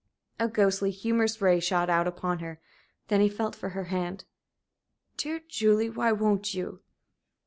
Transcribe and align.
A 0.39 0.47
ghostly, 0.47 0.89
humorous 0.89 1.41
ray 1.43 1.59
shot 1.59 1.87
out 1.87 2.07
upon 2.07 2.39
her; 2.39 2.59
then 3.09 3.21
he 3.21 3.29
felt 3.29 3.53
for 3.55 3.69
her 3.69 3.83
hand. 3.93 4.25
"Dear 5.15 5.39
Julie, 5.47 5.91
why 5.91 6.11
won't 6.11 6.55
you?" 6.55 6.81